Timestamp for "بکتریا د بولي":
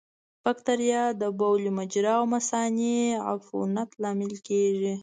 0.43-1.71